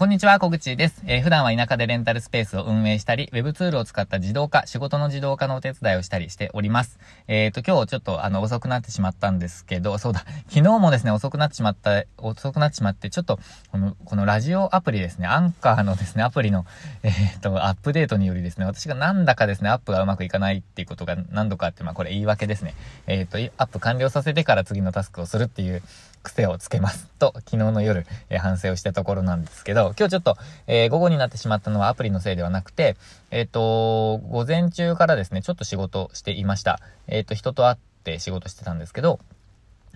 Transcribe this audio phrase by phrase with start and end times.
[0.00, 1.02] こんにちは、小口です。
[1.04, 6.98] えー、普段は田舎でレンタルスペースを運営したり、Web ツールを使った自動化、仕事の自動化のお手伝いをしたりしております。
[7.28, 13.38] えっ、ー、と、今日ちょっとあの、遅くなってしまったんですけど、そうだ、昨日もですね、遅くなってしまった、遅くなってしまって、ちょっと、
[13.72, 16.64] この、このラジオアプリですね、アンカーのですね、アプリの、
[17.02, 22.74] えっ、ー、と、アップデートによりですね、私がなんだかですね、アップがうまくいかないっていうことが何度かあって、まあこれ言い訳ですね。
[23.06, 25.82] えっ、と、アップ完了させてから次のタスクをするっていう、
[26.22, 32.96] 癖をつけますと、昨日の夜、えー、反省をしたところなんですけど、今日ちょっと、えー、午後になってしまったのはアプリのせいではなくて、
[33.30, 36.80] えっ、ー、と、午前中からですね、ちょっと仕事していました。
[37.06, 39.20] えっ、と、人と会って仕事してたんですけど、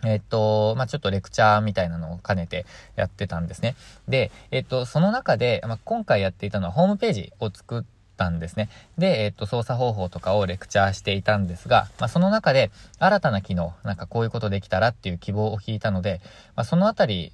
[0.03, 2.67] えっと、まあ、ちょっとレクチャーみたいなのを兼ねて
[2.97, 3.75] やってたんですね。
[4.09, 8.69] で、えっと、その中で、まあ、今回やっていたのはホームページを作ってたんですね。
[8.99, 16.21] で、えっと、操作方法とかをレクチャーしていたんですが、まあ、その中で新たな機能、なんかこういうことできたらっていう希望を聞いたので、
[16.57, 17.33] まあ、そのあたり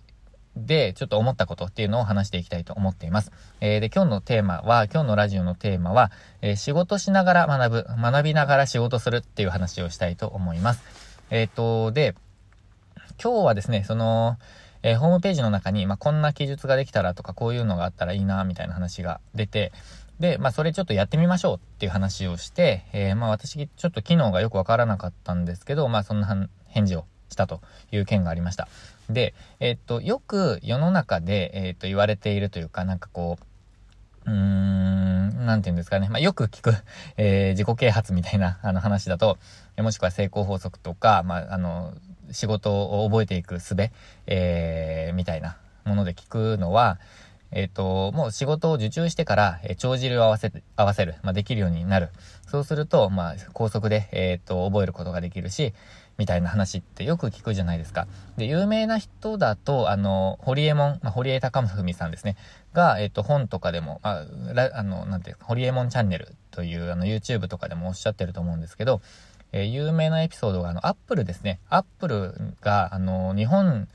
[0.56, 3.30] で、ちょっと思ったことっていうのを話していきたいと思っています。
[3.60, 6.10] えー、で、今日のテーマは、今日のラジオのテーマは、
[6.42, 10.82] えー、仕事しながら学ぶ、学びながら仕事するっていう話をしたいと思います。
[11.30, 12.14] えっ、と、で、
[13.22, 14.38] 今日はですね、その、
[14.82, 19.72] えー、ホームページの中に、まあ、こんな記述ができたらとか、こういうのがあったらいいな、みたいな話が出て、
[20.20, 28.68] で、まあ、それちょっとやってみましょうっていう話をして、えー、まあ、私、ちょっと機能がよくわからなかったんですけど、まあ、そんな返事をしたという件がありました。
[29.08, 33.38] で、えー、っと、よく世の中で、えー、っと、言われているというか、なんかこ
[34.26, 36.10] う、うーん、なんて言うんですかね。
[36.10, 36.74] まあ、よく聞く、
[37.16, 39.38] えー、自己啓発みたいな、あの話だと、
[39.78, 41.94] もしくは成功法則とか、まあ、あの、
[42.30, 43.74] 仕事を覚えていく術、
[44.26, 46.98] えー、みたいなもので聞くのは、
[47.52, 52.10] えっ、ー、と、もう仕事を受注してから、えー、帳尻を合わせ、合わせる、まあ、できるようになる。
[52.46, 55.72] そうすると、まあ、高速で、えっ、ー、と、覚えることができるし、
[56.18, 58.06] みたいな話ってよく聞くじゃないですか。
[58.36, 62.36] で、有名な人だと、あの、堀江門、まあ、堀江貴文さんですね。
[62.72, 64.26] が、えっ、と、本とかでも、あ、
[64.74, 69.00] あの、なんていうか、堀江門チャンネルという、あの、YouTube とかでもおっしゃってると思うんですけど、
[69.52, 71.58] え有名なエピソードが、あの、アップルですね。
[71.68, 73.88] アップルが、あの、日本、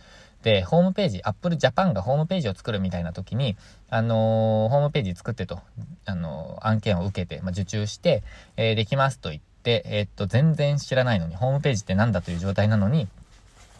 [0.65, 3.57] ホームページ、Apple Japan がホームページを作るみたいな時に、
[3.89, 5.59] あのー、ホームページ作ってと、
[6.05, 8.23] あのー、案件を受けて、まあ、受注して、
[8.57, 13.07] えー、できますと言って、えっと、全然知らないのに、ホームページって何だという状態なのに、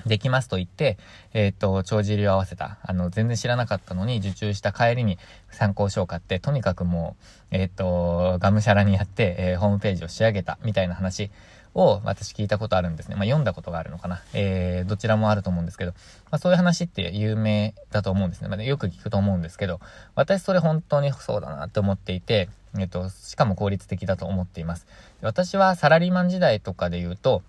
[0.06, 0.98] できますと言って、
[1.34, 2.78] えっ、と、帳尻を合わせた。
[2.84, 5.18] あの、全然知らなかったのに受注した帰りに
[5.50, 7.16] 参考書を買って、とにかくも
[7.52, 11.32] う、えっ、と、がむしゃらにやって、えー、ホームページを仕上げた、みたいな話
[11.76, 13.16] を私聞いたことあるんですね。
[13.16, 14.24] まあ、読んだことがあるのかな。
[14.34, 15.92] えー、どちらもあると思うんですけど、
[16.32, 18.48] まあ、そういう話って有名だと思うんですね。
[18.48, 19.82] まあ、よく聞くと思うんですけど、
[20.16, 22.50] 私それ本当にそうだなって思っていて、
[22.80, 24.88] えっと、しかも効率的だと思っています。
[25.22, 27.44] 私はサラリーマン時代とかで言うと、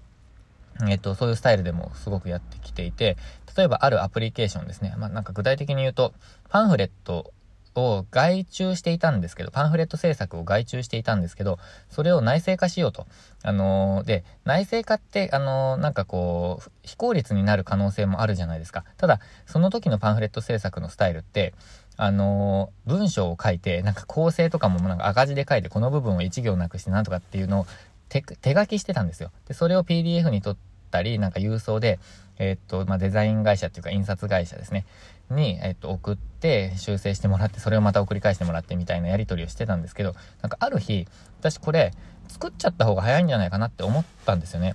[0.88, 3.16] えっと、そういうスタイルでもすごくやってきていて、
[3.56, 4.94] 例えばあるアプリケーションですね。
[4.98, 6.12] まあ、なんか具体的に言うと、
[6.48, 7.32] パンフレット
[7.81, 11.59] を外注していたんですけど、パンフレット制作を外注していたんですけど、
[11.91, 13.06] それを内製化しようと。
[13.42, 18.84] あのー、で、内製化って、あのー、なんかこう、非効率になる可能性もあるじゃないですか。
[18.97, 21.54] ただ、その時のパンフレット制作のスタイルって、
[21.97, 27.66] あのー、文章を書いて、なんか構成とかもなんか赤字で書いて、この部分を1行なくしてなんとかっていうのを
[28.09, 28.22] 手
[28.54, 29.31] 書きしてたんですよ。
[29.48, 30.56] で、それを PDF にとっ
[30.91, 31.98] たり、なんか郵送で、
[32.38, 34.84] え、っと、まあ、デザイン会社っていうか印刷会社ですね。
[35.31, 41.06] に、えっと、送って修正してもらって、それをまた送り返してもらってみたいなやり取りをしてたんですけど、なんかある日、
[41.41, 41.92] 私これ
[42.28, 44.75] 作っちゃった方が早いんじゃないかなって思ったんですよね。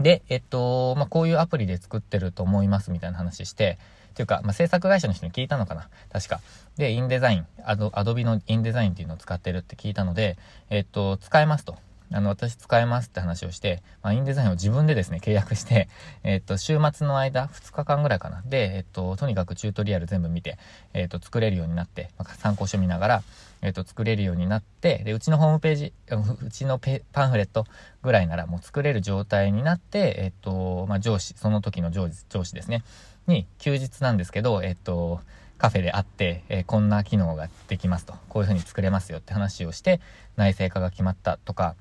[0.00, 3.78] で、えっと、まあ、こういうアプリで作ってると思いますみたいな話して、
[4.10, 6.40] っていうか、まあ、制作会社の人に聞いたのかな確か。
[6.76, 10.36] で、インデザイン、アド、アドビのインデザインっていうのを使ってるって聞いたので、
[10.70, 11.76] えっと、使えますと。
[12.14, 15.88] あの、私使えますって話をして、まあ、インデザインを自分でですね、契約して、
[16.24, 18.42] えっと、週末の間、2日間ぐらいかな。
[18.46, 20.58] で、えっと、とにかくチュートリアル全部見て、
[20.92, 23.22] えっと、作れるようになって、まあ、参考書見ながら、
[23.62, 26.78] えっと、作れるようになって、で、うちのホームページ、 うちの
[27.12, 27.66] パンフレット
[28.02, 32.82] ぐらいならもう作れる状態になって、えっと、まあ、上司、その時の上司、上司ですね、
[33.26, 35.20] に、休日なんですけど、えっと、
[35.62, 40.00] カフェであって、えー、こんな機能ができますと、こういう風に作れますよって話をして、
[40.34, 41.76] 内製化が決まったとか、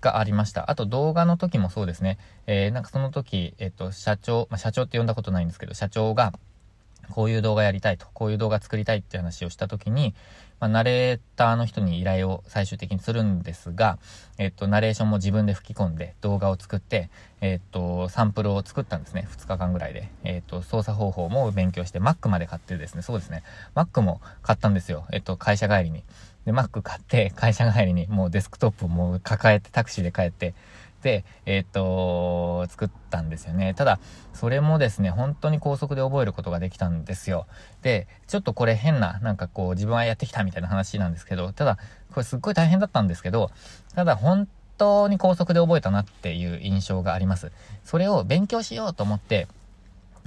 [0.00, 0.70] がありました。
[0.70, 2.16] あと動画の時もそうですね。
[2.46, 6.32] えー、なんかその時、えっと、社長、まあ、社長って呼んだことないんですけど、社長が、
[7.10, 10.14] こういう動画やりたいと、こういう動画作りたいって話をした時に、
[10.60, 13.98] まあ、ナレーターの人に依頼を最終的にするんですが、
[14.38, 17.10] えっと、ナレーションも自分で吹き込んで動画を作って、
[17.40, 19.26] えっと、サンプルを作ったんですね。
[19.30, 20.10] 2日間ぐらいで。
[20.22, 23.42] えっと、操作方法も勉強して、Mac まで買ってですね、そうですね。
[23.74, 25.06] Mac も買ったんですよ。
[25.12, 26.04] えっと、会社帰りに。
[26.44, 30.54] で、Mac 買って、会社帰りにもうデスクトップをもう抱えてタクシーで帰って、
[31.02, 33.74] で、えっ、と、作ったんですよね。
[33.74, 33.98] ただ、
[34.32, 37.46] それもですね、本当に高速で覚えることができたんですよ。
[37.82, 41.78] で、ちょっとこれ変な、なんかこう、自分はやってきたみたいな話なんですけど、ただ、
[42.12, 43.50] これすっごい大変だったんですけど、
[43.94, 44.48] ただ本
[44.78, 47.52] 当に高速で覚えたなっていう印象があります。
[47.84, 49.48] それを勉強しようと思って、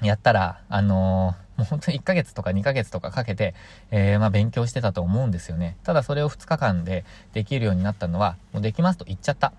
[0.01, 3.53] やったら、あのー、もう本当に1ヶ月とか2ヶ月とかかけて、
[3.91, 5.77] えー、まあ勉強してたと思うんですよね。
[5.83, 9.53] ただそれを2日間でできるようになったのは、もうできますと言っちゃった。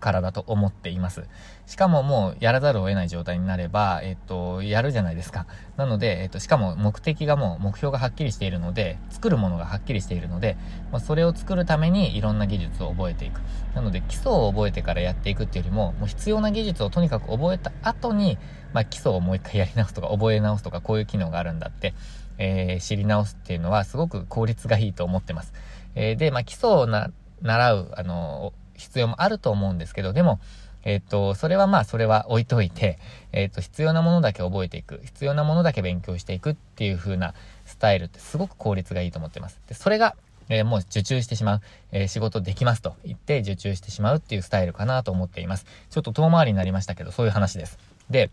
[0.00, 1.24] からだと思っています。
[1.66, 5.46] しかももうやらざるを得ない状態になれば、えっと、やるじゃないですか。
[5.78, 10.58] なので、えっと、しかも目的がもう目標がはっきりしているので、作るものがはっきりしているので、
[10.92, 13.40] まあ、それを作るためにいろんな技術を覚えていく。
[13.74, 18.36] なので、基礎を覚えてからやっていくっていうよりも、もう必要な技術をとにかく覚えた後に、
[18.74, 21.94] まあ、基礎をもう一回やり直すとか、覚え直すとか、こういう機能があるんだって、
[22.36, 25.54] えー、知り直すっていうのはすごく効率がいいと思ってます。
[25.94, 27.10] えー、で、まあ、基礎をな、
[27.40, 30.40] 習う、あの、必要もあると思うんですけど、でも、
[30.84, 32.98] えっ、と、それはまあ、それは置いといて、
[33.32, 37.34] えっ、と、必要なものだけ覚えていく、必要なものだけ勉強していくっていう風な
[37.64, 39.60] スタイルってすごく効率がいいと思ってます。
[39.66, 40.14] で、それが、
[40.50, 41.60] えー、もう受注してしまう、
[41.90, 45.64] えー、仕事できますと言って受注してしまうっていうスタイルかなと思っています。
[45.88, 47.78] ちょっと遠回りになりましたけど、そういう話です。
[48.10, 48.30] で、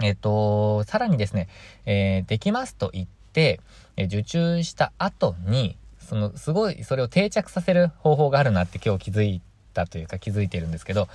[0.00, 1.48] えっ、と、さらにですね、
[1.84, 3.60] えできますと言って、
[3.96, 11.08] え受注した後に、その、すごい、それを定着させる方法があるなって今日気づいてたというか気づいてるんですけど、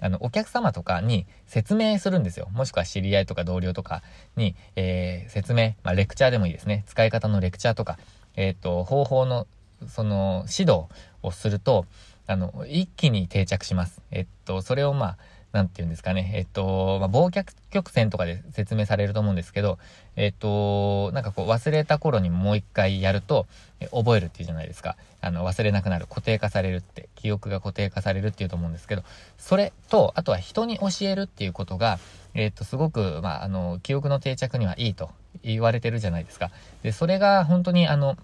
[0.00, 2.48] あの、お客様とかに説明するんですよ。
[2.52, 4.02] もしくは知り合いとか同僚とか
[4.36, 6.84] に、えー、説明、まあ、レクチャーでもいいですね。
[6.86, 7.98] 使い方のレクチャーとか、
[8.36, 9.46] えっ、ー、と、方法の、
[9.88, 10.86] その、指導
[11.22, 11.86] をすると、
[12.26, 14.02] あの、一気に定着します。
[14.10, 15.16] えっと、それをまあ、
[15.56, 19.78] なんて言うんですかね、えっと、まあ、忘却曲線とかで説明されると思うんですけど、
[20.14, 23.46] えっと、なんかこう忘れた頃にもう一回やると、
[23.90, 24.96] 覚えるっていうじゃないですか。
[25.22, 29.02] あの、忘れなくなる、固定化されるって、記憶が固定化されるっていうと思うんですけど、
[29.38, 31.98] それと、あとは人に教えるっていうことが、
[32.34, 35.10] えっと、すごく、まあ、あの、記憶の定着にはいいと
[35.42, 36.50] 言われてるじゃないですか。
[36.82, 38.16] で、それが本当にあの、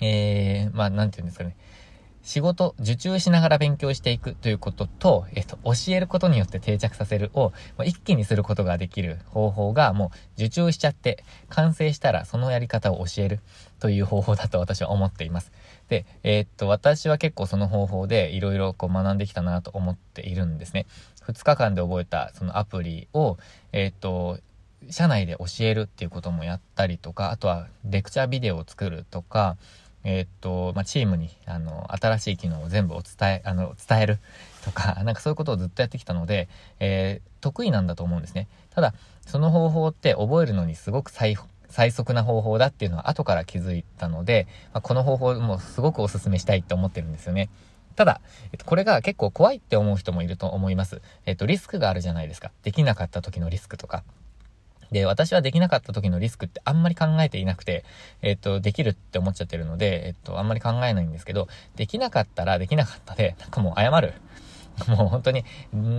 [0.00, 1.56] えー、まあ、なんて言うんですかね。
[2.26, 7.52] 仕事、受注しながら勉強していくということと、えっと、教えることによって定着させるを、
[7.84, 13.38] 一気にすることができる方法が、もう受注しちゃって、完成したらそのやり方を教える
[13.78, 15.52] という方法だと私は思っています。
[15.88, 20.86] で、え、っと、私は結構その方法でいろいろこう学んできたなと思っているんですね。
[21.28, 23.38] 2日間で覚えたそのアプリを、
[23.70, 24.40] え、っと、
[24.90, 29.56] 社内で教えるっていうこともやったりとか、あとはレクチャービデオを作るとか、
[30.08, 34.18] えー、っと、まあ、チームに、あの、新しい機能を全部お伝え、あの、伝える
[34.64, 36.48] とか、 なんかそういうことをずっとやってきたので、
[36.78, 38.46] えー、得意なんだと思うんですね。
[38.70, 38.94] ただ、
[39.26, 41.36] その方法って覚えるのにすごく最、
[41.68, 47.50] 最速な方法だっていうのは後から気づいたので、まあ、この方法もすごくお勧めしたいって思ってるんですよね。
[47.96, 48.20] ただ、
[48.52, 51.02] えっと、これが結構怖いって思う人もいると思います。
[51.24, 52.52] えっと、リスクがあるじゃないですか。
[52.62, 54.04] できなかった時のリスクとか。
[54.90, 57.84] で、私はできなかった時のリスクってあんまり考えていなくて、
[58.22, 64.14] えっと、できるって思っちゃってるので、えっと、あんまり考えないんですけど、できなかったらできなかったで、なんかもう謝る。
[64.88, 65.44] もう本当に、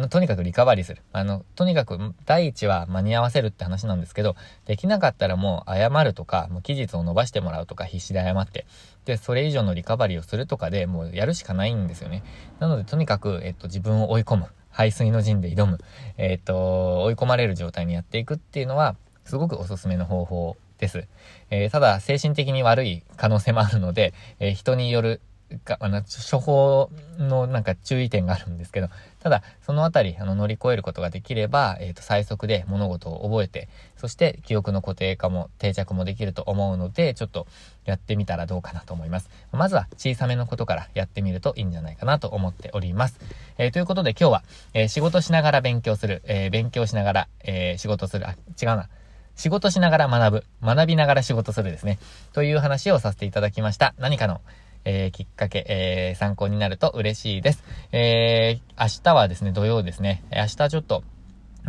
[0.10, 1.02] とにかくリカバリーする。
[1.12, 4.36] あの、とにかく第一は間に合わせるって話なんですけど、
[4.66, 8.66] できなかったらもう謝るとか、もう期日を伸ばしてもらうとか必死で謝って、
[9.06, 12.24] で、それ以上のリカバリーをするとかでもうやるしかないんですよね。
[12.60, 14.48] なのでとにかく、えっと、自分を追い込む。
[14.78, 15.80] 排水の陣で挑む。
[16.18, 18.96] えっ、と、追い込まれる状態にやっていくっていうのは、
[19.26, 21.08] すごくおすすめの方法です。
[21.50, 25.20] えー、ただ、精神的に悪い可能性もあるので、えー、人による
[25.64, 28.90] か、あの、処方のなんか注意点があるんですけど、
[29.20, 37.48] ただ、そのあたり、 あの、乗り越えることができれば、えっ、ー、と、最速で物事を覚えて、そして記憶の固定化も定着もできると思うので、ちょっと
[37.86, 39.30] やってみたらどうかなと思います。
[39.52, 43.20] まずは小さめのことからやってみるといいんじゃないかなと思っております。
[43.58, 48.90] えー、ということで今日は、えー、仕事しながら勉強する、え勉強しながら、え仕事する、あ、違うな。
[49.38, 52.00] 仕事しながら学ぶ、学びながら仕事するですね。
[52.34, 53.94] という話をさせていただきました。
[54.00, 54.42] 何かの、
[54.86, 57.64] えー、きっかけ、えー、参考になると嬉しいです。
[57.92, 60.24] えー、明日はですね、土曜ですね。
[60.32, 61.04] 明日ちょっと、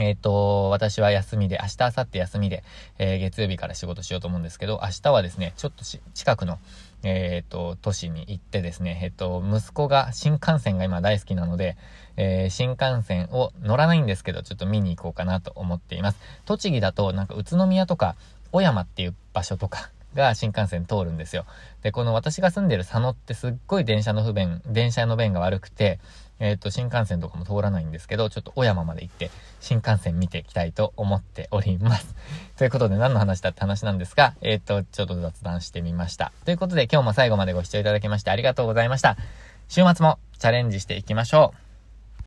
[0.00, 2.62] えっ、ー、と、私は休みで、明日、明後日休みで、
[2.98, 6.58] えー、月曜日から仕事しようと思うんですけど、明日はですね、ちょっと近くの、
[7.02, 11.76] えっ、ー、と、都市に行ってですね、えっ、と、息子が新幹線が今大好きなので、
[12.16, 16.18] え新幹線を乗らないんですけど、ちょっと見に行こうかなと思っています。
[16.44, 18.16] 栃木だと、なんか宇都宮とか、
[18.50, 21.46] 小山っていう場所とか、が新幹線通るんですよ。
[21.82, 26.00] で、この私が住んでる佐野ってすっごい電車の不便、電車の便が悪くて、
[26.40, 32.14] えっ、ー、と、新幹線とかも通らないんですけど、ちょっと小山まで行って、新幹線見ていきたいと思っております。
[32.58, 36.32] ということで、何の話だって話なんですが、えっ、ー、と、ちょっと雑談してみました。
[36.44, 39.16] ということで、今日も最後までご視聴いただきましてありがとうございました。
[39.68, 41.67] 週末もチャレンジしていきましょう。